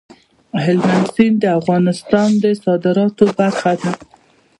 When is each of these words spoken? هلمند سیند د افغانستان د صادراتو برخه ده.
هلمند 0.63 1.05
سیند 1.13 1.37
د 1.41 1.45
افغانستان 1.59 2.29
د 2.43 2.45
صادراتو 2.63 3.25
برخه 3.39 3.73
ده. 3.81 3.91